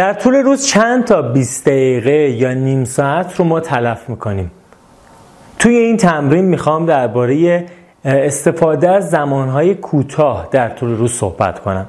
[0.00, 4.50] در طول روز چند تا 20 دقیقه یا نیم ساعت رو ما تلف می‌کنیم.
[5.58, 7.64] توی این تمرین می‌خوام درباره
[8.04, 11.86] استفاده از زمانهای کوتاه در طول روز صحبت کنم.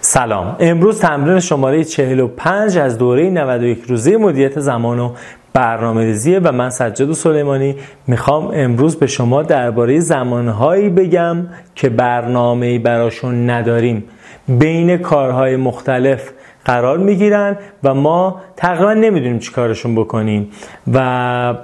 [0.00, 0.56] سلام.
[0.60, 5.12] امروز تمرین شماره 45 از دوره 91 روزه مدیریت زمان و
[5.52, 7.76] برنامه ریزیه و من سجاد سلیمانی
[8.06, 11.36] می‌خوام امروز به شما درباره زمانهایی بگم
[11.74, 14.04] که برنامه براشون نداریم.
[14.48, 16.30] بین کارهای مختلف
[16.68, 20.50] قرار می‌گیرن و ما تقریبا نمی‌دونیم چی کارشون بکنیم.
[20.92, 21.54] و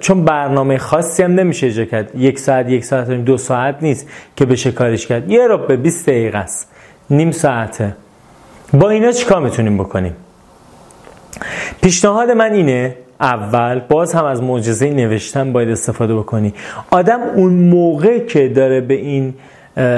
[0.00, 2.14] چون برنامه خاصی هم نمیشه اجرا کرد.
[2.14, 5.30] یک ساعت یک ساعت دو ساعت نیست که بشه کارش کرد.
[5.30, 6.70] یه رو به 20 دقیقه است.
[7.10, 7.96] نیم ساعته.
[8.74, 10.16] با اینا چیکار می‌تونیم بکنیم؟
[11.82, 16.54] پیشنهاد من اینه اول باز هم از معجزه نوشتن باید استفاده بکنی.
[16.90, 19.34] آدم اون موقع که داره به این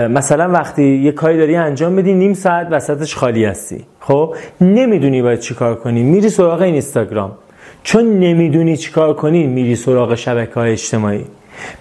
[0.09, 3.85] مثلا وقتی یه کاری داری انجام بدی نیم ساعت وسطش خالی هستی.
[4.01, 6.03] خب؟ نمی‌دونی باید چیکار کنی.
[6.03, 7.33] میری سراغ این اینستاگرام.
[7.83, 11.25] چون نمی‌دونی چیکار کنی میری سراغ شبکه های اجتماعی.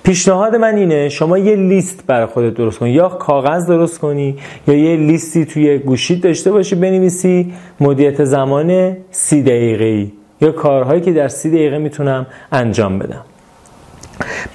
[0.04, 2.92] پیشنهاد من اینه شما یه لیست برای خودت درست کنی.
[2.92, 7.54] یا کاغذ درست کنی یا یه لیستی توی گوشیت داشته باشی بنویسی.
[7.80, 10.08] مدیت زمان سی دقیقه
[10.42, 13.22] یا کارهایی که در سی دقیقه می‌تونم انجام بدم.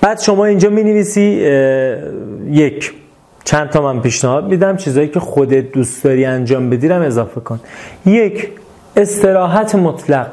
[0.00, 1.22] بعد شما اینجا می نویسی
[2.50, 2.92] یک.
[3.48, 7.60] چند تا من پیشنهاد میدم چیزایی که خودت دوست داری انجام بدی اضافه کن.
[8.06, 8.48] یک
[8.96, 10.26] استراحت مطلق.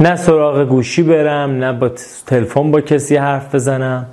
[0.00, 1.90] نه سراغ گوشی برم نه با
[2.26, 4.06] تلفن با کسی حرف بزنم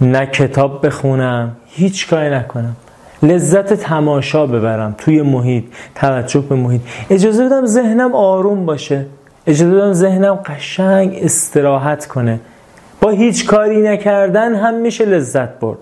[0.00, 2.76] نه کتاب بخونم هیچ کاری نکنم.
[3.22, 6.80] لذت تماشا ببرم توی محیط توجه به محیط.
[7.10, 9.06] اجازه بدم ذهنم آروم باشه.
[9.46, 12.40] اجازه بدم ذهنم قشنگ استراحت کنه.
[13.00, 15.78] با هیچ کاری نکردن هم میشه لذت برد.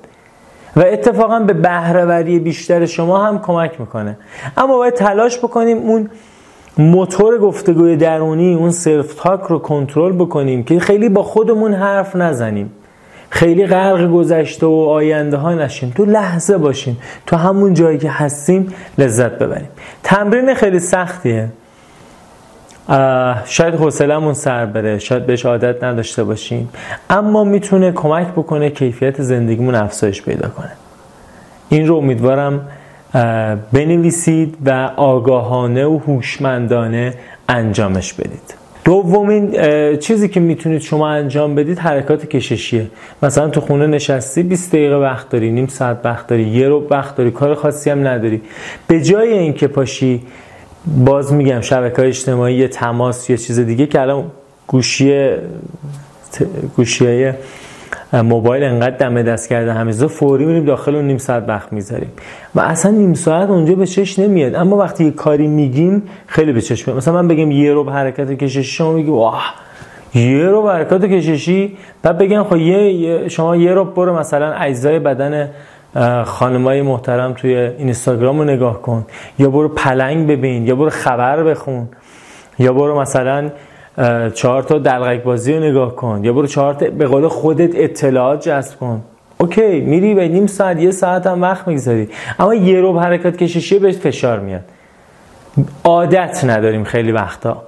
[0.77, 4.17] و اتفاقا به بهره‌وری بیشتر شما هم کمک می‌کنه.
[4.57, 6.11] اما باید تلاش بکنیم اون
[6.79, 12.73] موتور گفتگوی درونی اون self-talk رو کنترل بکنیم که خیلی با خودمون حرف نزنیم.
[13.31, 15.93] خیلی غرق گذشته و آینده ها نشیم.
[15.97, 19.69] تو لحظه باشیم تو همون جایی که هستیم لذت ببریم.
[20.03, 21.49] تمرین خیلی سختیه.
[23.47, 26.69] شاید حوصلمون سر بره شاید بهش عادت نداشته باشیم.
[27.11, 30.73] اما می‌تونه کمک بکنه کیفیت زندگیمون افزایش پیدا کنه.
[31.69, 32.69] این رو امیدوارم
[33.73, 37.15] بنویسید و آگاهانه و هوشمندانه
[37.49, 38.55] انجامش بدید.
[38.85, 39.57] دومین
[39.97, 42.87] چیزی که می‌تونید شما انجام بدید حرکات کششیه.
[43.23, 47.17] مثلا تو خونه نشستی 20 دقیقه وقت داری نیم ساعت وقت داری یه رو وقت
[47.17, 48.43] داری کار خاصی هم نداری.
[48.87, 50.23] به جای اینکه پاشی
[50.87, 54.25] باز میگم شبکه های اجتماعی یه تماس یا چیز دیگه که الان
[54.67, 55.31] گوشی
[56.77, 57.33] گوشی
[58.13, 62.11] موبایل انقدر دم دست کرده همیزا فوری میریم داخل اون نیم ساعت وقت می‌ذاریم.
[62.55, 64.55] و اصلا نیم ساعت اونجا به چش نمیاد.
[64.55, 66.97] اما وقتی یه کاری میگیم خیلی به چش میاد.
[66.97, 69.55] مثلا من بگم یه رو حرکت کششی شما میگی واه
[70.15, 75.51] یه رو حرکت کششی؟ بعد بگم خب یه شما یه رو برو مثلا اجزای بدن
[76.25, 79.07] خانمای محترم توی اینستاگرام رو نگاه کن.
[79.39, 81.89] یا برو پلنگ ببین یا برو خبر بخون.
[82.59, 83.51] یا برو مثلا
[84.35, 86.21] چهار تا دلغک بازی رو نگاه کن.
[86.25, 89.03] یا برو چهار تا به قول خودت اطلاعات جذب کن.
[89.39, 92.09] اوکی میری به نیم ساعت یه ساعت هم وقت می‌گذاری.
[92.39, 94.65] اما یه رو حرکت کششی بهش فشار میاد.
[95.85, 97.63] عادت نداریم خیلی وقتا.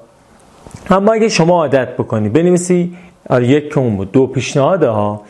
[0.90, 2.96] اما اگه شما عادت بکنی بنویسی
[3.30, 4.12] آره یک که بود.
[4.12, 5.22] دو پیشنهاد ها.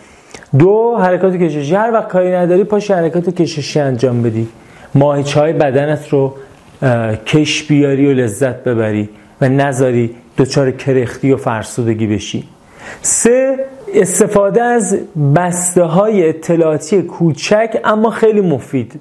[0.59, 1.75] دو حرکات کششی.
[1.75, 4.49] هر وقت کاری نداری پاش حرکات کششی انجام بدی.
[4.95, 6.35] ماهیچه های بدنت رو
[7.27, 9.09] کش بیاری و لذت ببری
[9.41, 12.45] و نذاری دچار کرختی و فرسودگی بشی.
[13.03, 13.65] سه
[13.95, 14.99] استفاده از
[15.37, 19.01] بسته های اطلاعاتی کوچک اما خیلی مفید.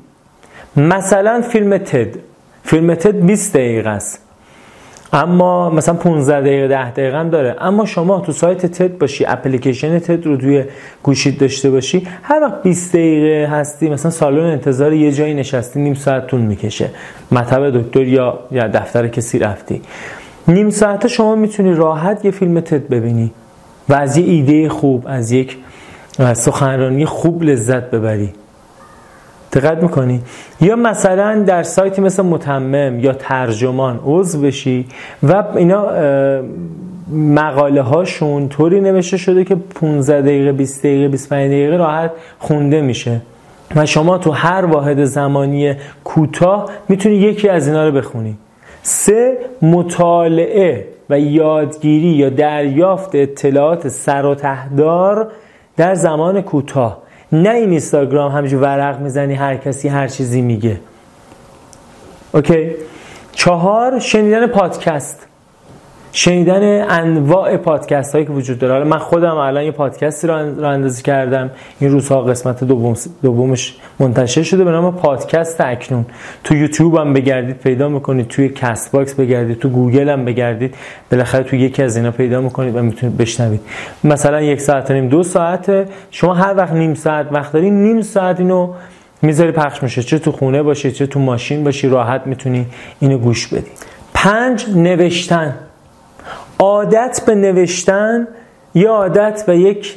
[0.78, 2.08] مثلا فیلم تد.
[2.64, 4.25] فیلم تد 20 دقیقه است.
[5.14, 7.56] اما مثلا 15 دقیقه 10 دقیقه هم داره.
[7.60, 10.64] اما شما تو سایت تد باشی اپلیکیشن تد رو توی
[11.04, 15.94] گوشیت داشته باشی هر وقت 20 دقیقه هستی مثلا سالن انتظار یه جایی نشستی نیم
[15.94, 16.90] ساعت طول می‌کشه.
[17.32, 19.82] مطب دکتر یا یا دفتر کسی رفتی.
[20.48, 23.32] نیم ساعت شما می‌تونی راحت یه فیلم تد ببینی
[23.90, 25.58] و از یه ایده خوب از یک
[26.34, 28.34] سخنرانی خوب لذت ببری.
[29.55, 30.22] دقت می‌کنی؟
[30.61, 34.85] یا مثلا در سایتی مثل متمم یا ترجمان عضو بشی
[35.23, 35.87] و اینا
[37.11, 43.22] مقاله هاشون طوری نوشته شده که 15 دقیقه 20 دقیقه 25 دقیقه راحت خونده میشه.
[43.75, 45.73] و شما تو هر واحد زمانی
[46.03, 48.37] کوتاه می‌تونی یکی از اینا رو بخونی.
[48.84, 55.31] سه مطالعه و یادگیری یا دریافت اطلاعات سر و تهدار
[55.78, 57.04] در زمان کوتاه.
[57.32, 60.80] نه این اینستاگرام همینجور ورق می‌زنی هر کسی هر چیزی میگه.
[62.34, 62.72] Okay؟
[63.32, 65.28] چهار شنیدن پادکست.
[66.17, 68.84] شنیدن انواع پادکست هایی که وجود داره.
[68.84, 71.52] من خودم الان یه پادکستی رو اندازی کردم.
[71.79, 74.64] این روزها قسمت دوم دومش منتشر شده.
[74.64, 76.06] به نام پادکست اکنون.
[76.44, 78.28] تو یوتیوب هم بگردید پیدا می‌کنید.
[78.28, 79.59] توی Castbox بگردید.
[79.59, 80.76] تو گوگل هم بگردید.
[81.12, 83.62] بالاخره تو یکی از اینا پیدا می‌کنید و می‌تونید بشنوید.
[84.03, 85.90] مثلا یک ساعت نیم دو ساعت.
[86.12, 88.73] شما هر وقت نیم ساعت وقت داری نیم ساعت اینو
[89.22, 90.03] می‌ذاری پخش میشه.
[90.03, 91.88] چه تو خونه باشی چه تو ماشین باشی.
[91.88, 92.66] راحت می‌تونی
[93.00, 93.72] اینو گوش بدی.
[94.14, 95.56] پنج نوشتن.
[96.59, 98.28] عادت به نوشتن
[98.75, 99.96] یه عادت و یک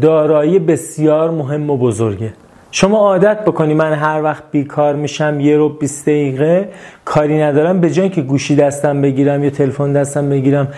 [0.00, 2.32] دارایی بسیار مهم و بزرگه.
[2.70, 6.68] شما عادت بکنی من هر وقت بیکار میشم یه رو 20 دقیقه
[7.04, 10.68] کاری ندارم به جای که گوشی دستم بگیرم یا تلفن دستم بگیرم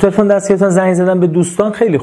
[0.00, 1.98] تلفن دستگیرتان زنگ زدن به دوستان خیلی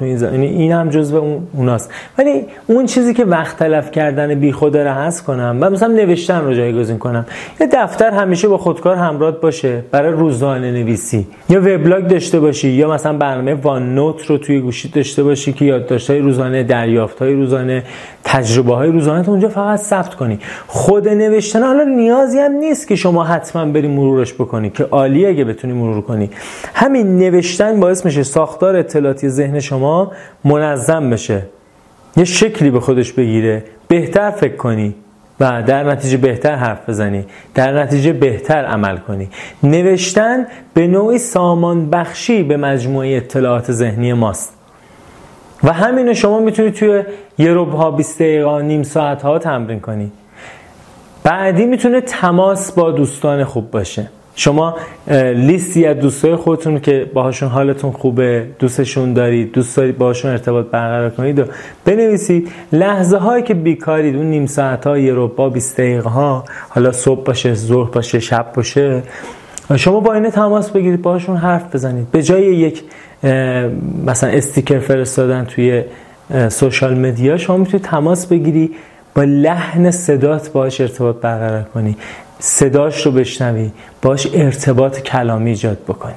[0.00, 1.90] این زمینه یعنی این هم جزو اون اوناست.
[2.18, 6.44] ولی اون چیزی که وقت تلف کردن بی خود رو هست کنم و مثلا نوشتن
[6.44, 7.26] رو جایگزین کنم
[7.60, 11.26] یه دفتر همیشه با خودکار همراه باشه برای روزانه نویسی.
[11.48, 15.64] یا وبلاگ داشته باشی یا مثلا برنامه وان نوت رو توی گوشی داشته باشی که
[15.64, 17.82] یادداشت‌های روزانه دریافت‌های روزانه
[18.24, 20.38] تجربه های روزانه اونجا فقط ثبت کنی.
[20.66, 25.44] خود نوشتن حالا نیازی هم نیست که شما حتما بری مرورش بکنی که عالیه اگه
[25.44, 26.30] بتونی مرور کنی.
[26.74, 30.12] همین نوشتن باعث میشه ساختار اطلاعاتی ذهن شما
[30.44, 31.42] منظم بشه.
[32.16, 33.64] یه شکلی به خودش بگیره.
[33.88, 34.94] بهتر فکر کنی
[35.40, 37.24] و در نتیجه بهتر حرف بزنی.
[37.54, 39.28] در نتیجه بهتر عمل کنی.
[39.62, 44.56] نوشتن به نوعی سامان بخشی به مجموعه اطلاعات ذهنی ماست.
[45.64, 47.02] و همینو شما می‌تونید توی
[47.38, 50.12] یه ها 20 دقیقه نیم ساعت ها تمرین کنی.
[51.24, 54.10] بعدی می‌تونه تماس با دوستان خوب باشه.
[54.40, 54.74] شما
[55.34, 61.10] لیستی از دوستای خودتون که باهاشون حالتون خوبه دوستشون دارید دوست دارید باهاشون ارتباط برقرار
[61.10, 61.44] کنید و
[61.84, 62.48] بنویسید.
[62.72, 67.24] لحظه هایی که بیکارید اون نیم ساعت ها یه با 20 دقیقه ها حالا صبح
[67.24, 69.02] باشه ظهر باشه شب باشه
[69.76, 72.10] شما با اینه تماس بگیرید باهاشون حرف بزنید.
[72.10, 72.82] به جای یک
[74.06, 75.82] مثلا استیکر فرستادن توی
[76.48, 78.70] سوشال مدیا شما می‌تونید تماس بگیری
[79.14, 81.96] با لحن صدات باش ارتباط برقرار کنی.
[82.40, 83.70] صداش رو بشنوی
[84.02, 86.12] باش ارتباط کلامی ایجاد بکنی.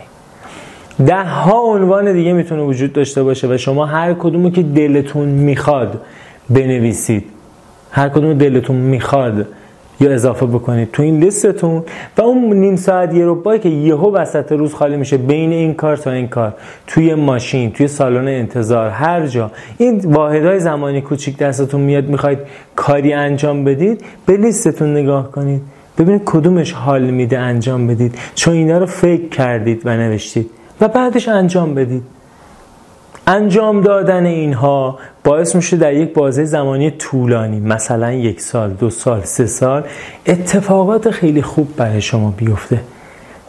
[1.05, 6.01] ده ها عنوان دیگه می‌تونه وجود داشته باشه و شما هر کدومو که دلتون می‌خواد
[6.49, 7.25] بنویسید
[7.91, 9.47] هر کدوم دلتون می‌خواد
[9.99, 11.83] یا اضافه بکنید تو این لیستتون
[12.17, 15.97] و اون نیم ساعت یه رو که یهو وسط روز خالی میشه بین این کار
[15.97, 16.53] تا این کار.
[16.87, 19.51] توی ماشین توی سالن انتظار هر جا.
[19.77, 22.39] این واحدهای زمانی کوچیک دستتون میاد می‌خواید
[22.75, 25.61] کاری انجام بدید به لیستتون نگاه کنید.
[25.97, 28.15] ببینید کدومش حال میده انجام بدید.
[28.35, 30.49] چون اینا رو فکر کردید و نوشتید.
[30.81, 32.03] و بعدش انجام بدید.
[33.27, 39.21] انجام دادن اینها باعث میشه در یک بازه زمانی طولانی مثلا یک سال دو سال
[39.23, 39.83] سه سال
[40.25, 42.79] اتفاقات خیلی خوب برای شما بیفته.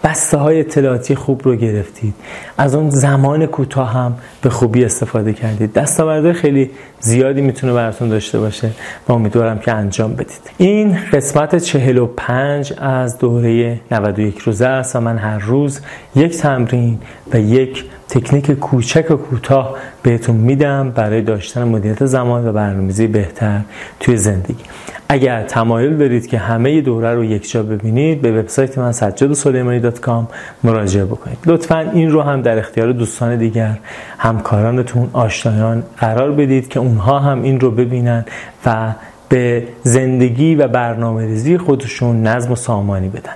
[0.05, 2.15] بسته های اطلاعاتی خوب رو گرفتید.
[2.59, 5.73] از اون زمان کوتاه هم به خوبی استفاده کردید.
[5.73, 6.71] دستاوردهای خیلی
[7.01, 8.71] زیادی می‌تونه براتون داشته باشه.
[9.09, 10.51] و امیدوارم که انجام بدید.
[10.59, 15.81] این قسمت 45 از دوره 91 روزه است و من هر روز
[16.17, 16.99] یک تمرین
[17.33, 23.61] و یک تکنیک کوچک و کوتاه بهتون میدم برای داشتن مدیریت زمان و برنامه‌ریزی بهتر
[24.01, 24.65] توی زندگی.
[25.09, 30.25] اگر تمایل دارید که همه دوره رو یک جا ببینید به وبسایت من سجادسلیمانی.com
[30.65, 31.39] مراجعه بکنید.
[31.47, 33.79] لطفا این رو هم در اختیار دوستان دیگر
[34.19, 38.25] همکارانتون آشنایان قرار بدید که اونها هم این رو ببینن
[38.67, 38.93] و
[39.29, 43.35] به زندگی و برنامه ریزی خودشون نظم و سامانی بدن.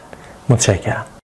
[0.49, 1.18] متشکرم.